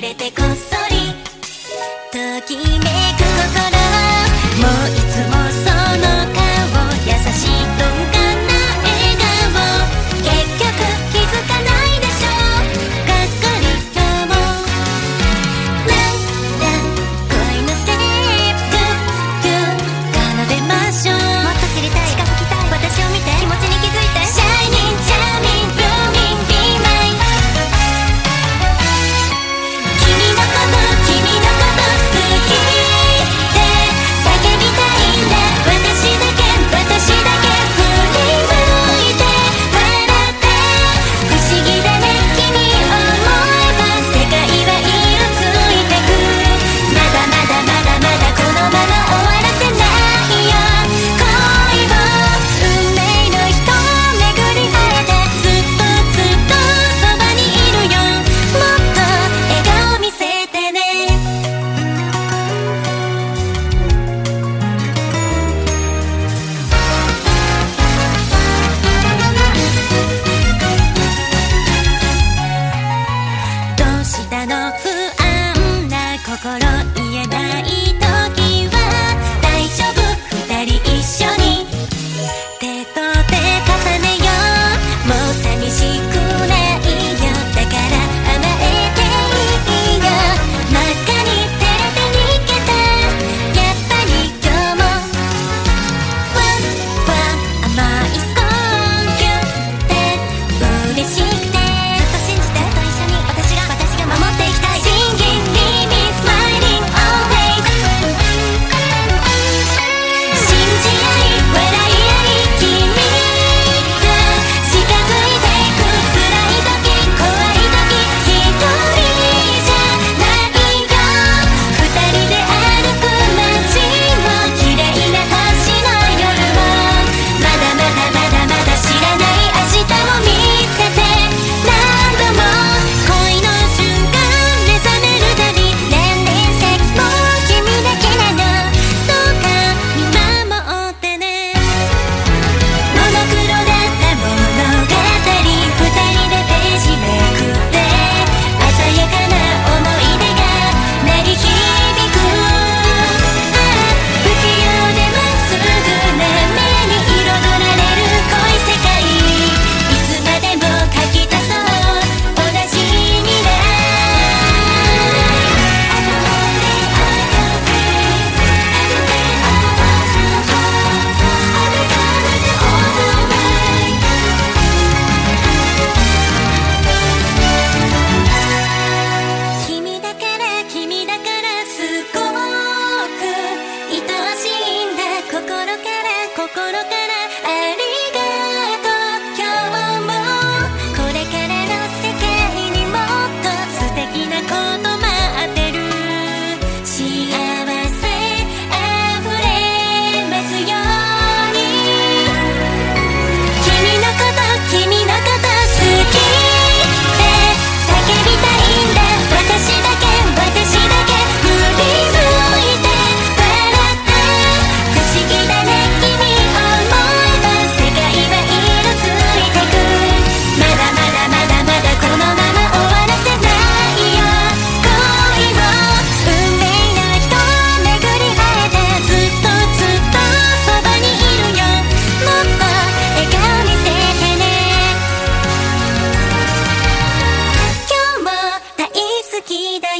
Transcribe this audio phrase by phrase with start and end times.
[0.00, 0.77] れてこそ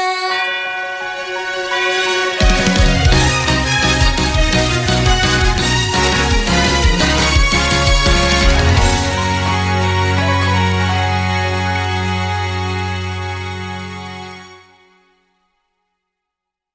[0.00, 0.69] manhã.